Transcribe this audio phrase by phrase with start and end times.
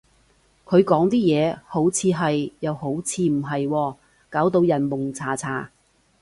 [0.65, 3.95] 佢講啲嘢，好似係，又好似唔係喎，
[4.31, 5.69] 搞到人矇查查